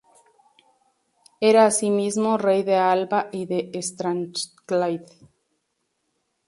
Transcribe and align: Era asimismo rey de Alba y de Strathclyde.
Era 1.49 1.65
asimismo 1.67 2.39
rey 2.39 2.63
de 2.63 2.73
Alba 2.75 3.29
y 3.31 3.45
de 3.45 3.69
Strathclyde. 3.79 5.05